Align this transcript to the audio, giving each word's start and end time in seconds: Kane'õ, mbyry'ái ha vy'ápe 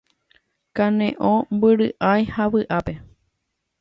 Kane'õ, 0.79 1.33
mbyry'ái 1.57 2.27
ha 2.33 2.51
vy'ápe 2.57 2.97